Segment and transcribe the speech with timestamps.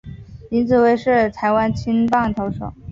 [0.49, 2.73] 林子崴是台湾青棒投手。